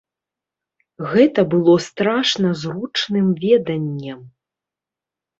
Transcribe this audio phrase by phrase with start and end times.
[1.09, 4.19] Гэта было страшна зручным веданнем.